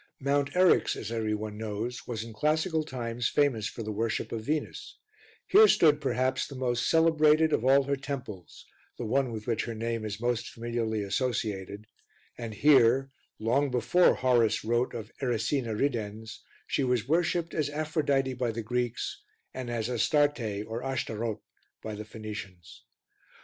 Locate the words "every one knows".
1.11-2.07